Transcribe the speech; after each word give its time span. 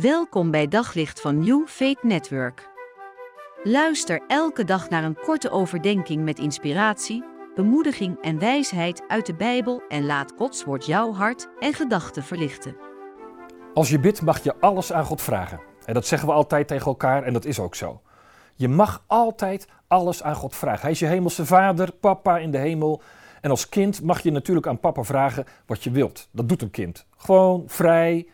Welkom 0.00 0.50
bij 0.50 0.68
Daglicht 0.68 1.20
van 1.20 1.38
New 1.38 1.66
Faith 1.66 2.02
Network. 2.02 2.68
Luister 3.62 4.22
elke 4.26 4.64
dag 4.64 4.88
naar 4.88 5.04
een 5.04 5.18
korte 5.24 5.50
overdenking 5.50 6.24
met 6.24 6.38
inspiratie, 6.38 7.24
bemoediging 7.54 8.20
en 8.20 8.38
wijsheid 8.38 9.02
uit 9.08 9.26
de 9.26 9.34
Bijbel 9.34 9.82
en 9.88 10.06
laat 10.06 10.32
Gods 10.36 10.64
woord 10.64 10.86
jouw 10.86 11.12
hart 11.12 11.48
en 11.58 11.72
gedachten 11.72 12.22
verlichten. 12.22 12.76
Als 13.74 13.88
je 13.88 13.98
bidt 13.98 14.22
mag 14.22 14.42
je 14.42 14.54
alles 14.60 14.92
aan 14.92 15.04
God 15.04 15.22
vragen. 15.22 15.60
En 15.84 15.94
dat 15.94 16.06
zeggen 16.06 16.28
we 16.28 16.34
altijd 16.34 16.68
tegen 16.68 16.86
elkaar 16.86 17.22
en 17.22 17.32
dat 17.32 17.44
is 17.44 17.58
ook 17.58 17.74
zo. 17.74 18.00
Je 18.54 18.68
mag 18.68 19.04
altijd 19.06 19.68
alles 19.86 20.22
aan 20.22 20.34
God 20.34 20.56
vragen. 20.56 20.80
Hij 20.80 20.90
is 20.90 20.98
je 20.98 21.06
hemelse 21.06 21.46
vader, 21.46 21.92
papa 21.92 22.38
in 22.38 22.50
de 22.50 22.58
hemel. 22.58 23.02
En 23.40 23.50
als 23.50 23.68
kind 23.68 24.02
mag 24.02 24.20
je 24.20 24.30
natuurlijk 24.30 24.66
aan 24.66 24.80
papa 24.80 25.02
vragen 25.02 25.44
wat 25.66 25.84
je 25.84 25.90
wilt. 25.90 26.28
Dat 26.30 26.48
doet 26.48 26.62
een 26.62 26.70
kind. 26.70 27.06
Gewoon 27.16 27.64
vrij. 27.66 28.26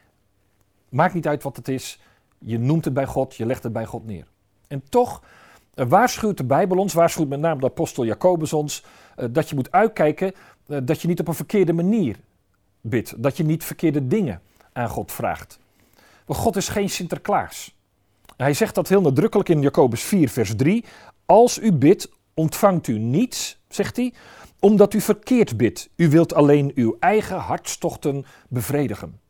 Maakt 0.93 1.15
niet 1.15 1.27
uit 1.27 1.43
wat 1.43 1.57
het 1.57 1.69
is. 1.69 2.01
Je 2.39 2.59
noemt 2.59 2.85
het 2.85 2.95
bij 2.95 3.07
God, 3.07 3.37
je 3.37 3.47
legt 3.47 3.63
het 3.63 3.73
bij 3.73 3.87
God 3.87 4.07
neer. 4.07 4.27
En 4.69 4.83
toch 4.89 5.23
waarschuwt 5.75 6.37
de 6.37 6.45
Bijbel 6.45 6.79
ons, 6.79 6.93
waarschuwt 6.93 7.29
met 7.29 7.41
name 7.41 7.61
de 7.61 7.67
apostel 7.67 8.05
Jacobus 8.05 8.53
ons, 8.53 8.85
eh, 9.17 9.27
dat 9.31 9.49
je 9.49 9.55
moet 9.55 9.73
uitkijken 9.73 10.33
eh, 10.67 10.79
dat 10.83 11.03
je 11.03 11.09
niet 11.09 11.21
op 11.21 11.29
een 11.29 11.35
verkeerde 11.35 11.73
manier 11.73 12.17
bidt. 12.81 13.23
Dat 13.23 13.37
je 13.37 13.45
niet 13.45 13.65
verkeerde 13.65 14.07
dingen 14.07 14.43
aan 14.73 14.89
God 14.89 15.13
vraagt. 15.13 15.59
Want 16.27 16.39
God 16.39 16.57
is 16.57 16.69
geen 16.69 16.91
Sinterklaas. 16.91 17.77
Hij 18.37 18.55
zegt 18.55 18.75
dat 18.75 18.89
heel 18.89 19.01
nadrukkelijk 19.01 19.49
in 19.49 19.61
Jacobus 19.61 20.03
4, 20.03 20.29
vers 20.29 20.57
3. 20.57 20.85
Als 21.27 21.59
u 21.59 21.73
bidt, 21.73 22.11
ontvangt 22.35 22.87
u 22.87 22.99
niets, 22.99 23.59
zegt 23.69 23.97
hij, 23.97 24.13
omdat 24.59 24.95
u 24.95 25.01
verkeerd 25.01 25.57
bidt. 25.57 25.91
U 25.97 26.09
wilt 26.09 26.35
alleen 26.35 26.73
uw 26.75 26.97
eigen 27.01 27.37
hartstochten 27.37 28.25
bevredigen. 28.49 29.21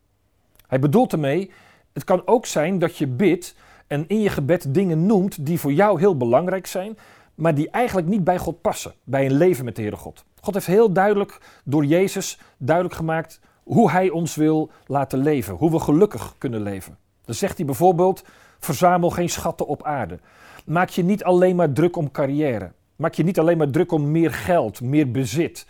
Hij 0.73 0.81
bedoelt 0.81 1.13
ermee, 1.13 1.51
het 1.91 2.03
kan 2.03 2.21
ook 2.25 2.45
zijn 2.45 2.79
dat 2.79 2.97
je 2.97 3.07
bidt 3.07 3.55
en 3.87 4.07
in 4.07 4.21
je 4.21 4.29
gebed 4.29 4.73
dingen 4.73 5.05
noemt 5.05 5.45
die 5.45 5.59
voor 5.59 5.73
jou 5.73 5.99
heel 5.99 6.17
belangrijk 6.17 6.67
zijn, 6.67 6.97
maar 7.35 7.55
die 7.55 7.69
eigenlijk 7.69 8.07
niet 8.07 8.23
bij 8.23 8.37
God 8.37 8.61
passen, 8.61 8.93
bij 9.03 9.25
een 9.25 9.33
leven 9.33 9.65
met 9.65 9.75
de 9.75 9.81
Heere 9.81 9.95
God. 9.97 10.25
God 10.41 10.53
heeft 10.53 10.65
heel 10.65 10.93
duidelijk 10.93 11.61
door 11.63 11.85
Jezus 11.85 12.39
duidelijk 12.57 12.95
gemaakt 12.95 13.39
hoe 13.63 13.91
Hij 13.91 14.09
ons 14.09 14.35
wil 14.35 14.71
laten 14.85 15.19
leven, 15.19 15.55
hoe 15.55 15.71
we 15.71 15.79
gelukkig 15.79 16.35
kunnen 16.37 16.61
leven. 16.61 16.97
Dan 17.25 17.35
zegt 17.35 17.57
hij 17.57 17.65
bijvoorbeeld, 17.65 18.23
verzamel 18.59 19.09
geen 19.09 19.29
schatten 19.29 19.67
op 19.67 19.83
aarde. 19.83 20.19
Maak 20.65 20.89
je 20.89 21.03
niet 21.03 21.23
alleen 21.23 21.55
maar 21.55 21.71
druk 21.71 21.95
om 21.95 22.11
carrière. 22.11 22.71
Maak 22.95 23.13
je 23.13 23.23
niet 23.23 23.39
alleen 23.39 23.57
maar 23.57 23.69
druk 23.69 23.91
om 23.91 24.11
meer 24.11 24.31
geld, 24.31 24.81
meer 24.81 25.11
bezit. 25.11 25.67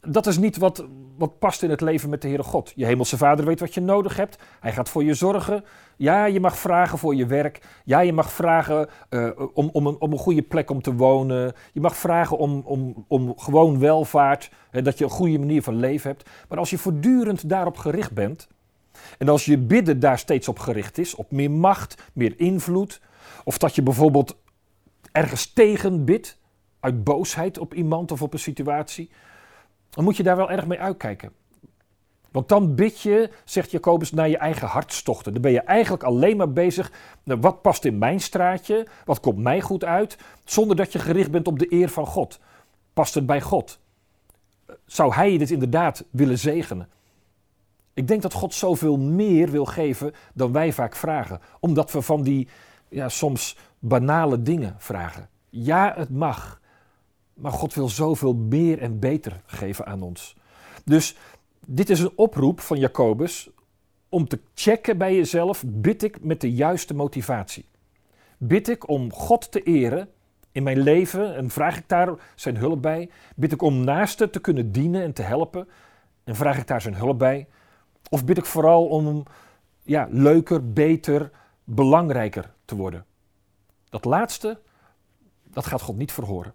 Dat 0.00 0.26
is 0.26 0.38
niet 0.38 0.56
wat, 0.56 0.84
wat 1.18 1.38
past 1.38 1.62
in 1.62 1.70
het 1.70 1.80
leven 1.80 2.10
met 2.10 2.22
de 2.22 2.28
Heere 2.28 2.42
God. 2.42 2.72
Je 2.74 2.84
hemelse 2.84 3.16
vader 3.16 3.44
weet 3.44 3.60
wat 3.60 3.74
je 3.74 3.80
nodig 3.80 4.16
hebt. 4.16 4.38
Hij 4.60 4.72
gaat 4.72 4.88
voor 4.88 5.04
je 5.04 5.14
zorgen. 5.14 5.64
Ja, 5.96 6.24
je 6.24 6.40
mag 6.40 6.58
vragen 6.58 6.98
voor 6.98 7.14
je 7.14 7.26
werk. 7.26 7.60
Ja, 7.84 8.00
je 8.00 8.12
mag 8.12 8.32
vragen 8.32 8.88
uh, 9.10 9.30
om, 9.52 9.68
om, 9.72 9.86
een, 9.86 10.00
om 10.00 10.12
een 10.12 10.18
goede 10.18 10.42
plek 10.42 10.70
om 10.70 10.82
te 10.82 10.94
wonen. 10.94 11.52
Je 11.72 11.80
mag 11.80 11.96
vragen 11.96 12.38
om, 12.38 12.62
om, 12.64 13.04
om 13.08 13.38
gewoon 13.38 13.78
welvaart. 13.78 14.50
Hè, 14.70 14.82
dat 14.82 14.98
je 14.98 15.04
een 15.04 15.10
goede 15.10 15.38
manier 15.38 15.62
van 15.62 15.76
leven 15.76 16.10
hebt. 16.10 16.30
Maar 16.48 16.58
als 16.58 16.70
je 16.70 16.78
voortdurend 16.78 17.48
daarop 17.48 17.76
gericht 17.76 18.12
bent. 18.12 18.48
En 19.18 19.28
als 19.28 19.44
je 19.44 19.58
bidden 19.58 20.00
daar 20.00 20.18
steeds 20.18 20.48
op 20.48 20.58
gericht 20.58 20.98
is, 20.98 21.14
op 21.14 21.30
meer 21.30 21.50
macht, 21.50 22.02
meer 22.12 22.34
invloed. 22.36 23.00
Of 23.44 23.58
dat 23.58 23.74
je 23.74 23.82
bijvoorbeeld 23.82 24.36
ergens 25.12 25.52
tegen 25.52 26.04
bidt, 26.04 26.38
uit 26.80 27.04
boosheid 27.04 27.58
op 27.58 27.74
iemand 27.74 28.12
of 28.12 28.22
op 28.22 28.32
een 28.32 28.38
situatie. 28.38 29.10
Dan 29.96 30.04
moet 30.04 30.16
je 30.16 30.22
daar 30.22 30.36
wel 30.36 30.50
erg 30.50 30.66
mee 30.66 30.80
uitkijken. 30.80 31.32
Want 32.30 32.48
dan 32.48 32.74
bid 32.74 33.00
je, 33.00 33.30
zegt 33.44 33.70
Jacobus, 33.70 34.12
naar 34.12 34.28
je 34.28 34.38
eigen 34.38 34.68
hartstochten. 34.68 35.32
Dan 35.32 35.42
ben 35.42 35.52
je 35.52 35.60
eigenlijk 35.60 36.02
alleen 36.02 36.36
maar 36.36 36.52
bezig. 36.52 36.92
Nou, 37.22 37.40
wat 37.40 37.62
past 37.62 37.84
in 37.84 37.98
mijn 37.98 38.20
straatje? 38.20 38.86
Wat 39.04 39.20
komt 39.20 39.38
mij 39.38 39.60
goed 39.60 39.84
uit? 39.84 40.18
Zonder 40.44 40.76
dat 40.76 40.92
je 40.92 40.98
gericht 40.98 41.30
bent 41.30 41.46
op 41.46 41.58
de 41.58 41.72
eer 41.72 41.88
van 41.88 42.06
God. 42.06 42.40
Past 42.92 43.14
het 43.14 43.26
bij 43.26 43.40
God? 43.40 43.78
Zou 44.86 45.14
Hij 45.14 45.38
dit 45.38 45.50
inderdaad 45.50 46.04
willen 46.10 46.38
zegenen? 46.38 46.88
Ik 47.94 48.08
denk 48.08 48.22
dat 48.22 48.32
God 48.32 48.54
zoveel 48.54 48.98
meer 48.98 49.50
wil 49.50 49.64
geven 49.64 50.12
dan 50.34 50.52
wij 50.52 50.72
vaak 50.72 50.96
vragen. 50.96 51.40
Omdat 51.60 51.92
we 51.92 52.02
van 52.02 52.22
die 52.22 52.48
ja, 52.88 53.08
soms 53.08 53.56
banale 53.78 54.42
dingen 54.42 54.74
vragen. 54.78 55.28
Ja, 55.48 55.94
het 55.96 56.10
mag. 56.10 56.60
Maar 57.36 57.52
God 57.52 57.74
wil 57.74 57.88
zoveel 57.88 58.34
meer 58.34 58.78
en 58.78 58.98
beter 58.98 59.42
geven 59.46 59.86
aan 59.86 60.02
ons. 60.02 60.36
Dus 60.84 61.16
dit 61.66 61.90
is 61.90 62.00
een 62.00 62.12
oproep 62.14 62.60
van 62.60 62.78
Jacobus 62.78 63.50
om 64.08 64.28
te 64.28 64.40
checken 64.54 64.98
bij 64.98 65.14
jezelf: 65.14 65.62
bid 65.66 66.02
ik 66.02 66.24
met 66.24 66.40
de 66.40 66.52
juiste 66.52 66.94
motivatie? 66.94 67.68
Bid 68.38 68.68
ik 68.68 68.88
om 68.88 69.12
God 69.12 69.52
te 69.52 69.62
eren 69.62 70.08
in 70.52 70.62
mijn 70.62 70.78
leven 70.80 71.36
en 71.36 71.50
vraag 71.50 71.76
ik 71.78 71.88
daar 71.88 72.32
zijn 72.34 72.56
hulp 72.56 72.82
bij? 72.82 73.10
Bid 73.36 73.52
ik 73.52 73.62
om 73.62 73.84
naasten 73.84 74.30
te 74.30 74.40
kunnen 74.40 74.72
dienen 74.72 75.02
en 75.02 75.12
te 75.12 75.22
helpen 75.22 75.68
en 76.24 76.36
vraag 76.36 76.58
ik 76.58 76.66
daar 76.66 76.80
zijn 76.80 76.94
hulp 76.94 77.18
bij? 77.18 77.46
Of 78.10 78.24
bid 78.24 78.38
ik 78.38 78.44
vooral 78.44 78.86
om 78.86 79.22
ja, 79.82 80.08
leuker, 80.10 80.72
beter, 80.72 81.30
belangrijker 81.64 82.52
te 82.64 82.76
worden? 82.76 83.04
Dat 83.88 84.04
laatste, 84.04 84.60
dat 85.42 85.66
gaat 85.66 85.82
God 85.82 85.96
niet 85.96 86.12
verhoren. 86.12 86.54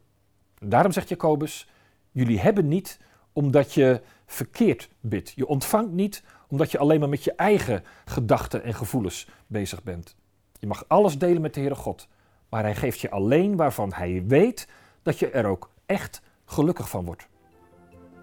Daarom 0.65 0.91
zegt 0.91 1.09
Jacobus: 1.09 1.67
Jullie 2.11 2.39
hebben 2.39 2.67
niet 2.67 2.99
omdat 3.33 3.73
je 3.73 4.01
verkeerd 4.25 4.89
bidt. 4.99 5.31
Je 5.35 5.47
ontvangt 5.47 5.91
niet 5.91 6.23
omdat 6.47 6.71
je 6.71 6.77
alleen 6.77 6.99
maar 6.99 7.09
met 7.09 7.23
je 7.23 7.33
eigen 7.33 7.83
gedachten 8.05 8.63
en 8.63 8.73
gevoelens 8.73 9.27
bezig 9.47 9.83
bent. 9.83 10.15
Je 10.59 10.67
mag 10.67 10.83
alles 10.87 11.17
delen 11.17 11.41
met 11.41 11.53
de 11.53 11.59
Heere 11.59 11.75
God, 11.75 12.07
maar 12.49 12.63
Hij 12.63 12.75
geeft 12.75 12.99
je 12.99 13.09
alleen 13.09 13.55
waarvan 13.55 13.93
Hij 13.93 14.23
weet 14.27 14.67
dat 15.03 15.19
je 15.19 15.29
er 15.29 15.45
ook 15.45 15.69
echt 15.85 16.21
gelukkig 16.45 16.89
van 16.89 17.05
wordt. 17.05 17.27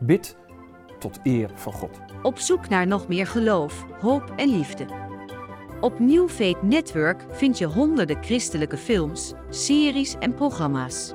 Bid 0.01 0.37
tot 0.99 1.21
eer 1.23 1.51
van 1.55 1.73
God. 1.73 2.01
Op 2.23 2.39
zoek 2.39 2.69
naar 2.69 2.87
nog 2.87 3.09
meer 3.09 3.27
geloof, 3.27 3.85
hoop 4.01 4.33
en 4.37 4.49
liefde. 4.49 4.87
Op 5.81 5.99
New 5.99 6.29
Network 6.63 7.25
vind 7.31 7.59
je 7.59 7.67
honderden 7.67 8.25
christelijke 8.25 8.77
films, 8.77 9.33
series 9.51 10.15
en 10.19 10.35
programma's. 10.35 11.15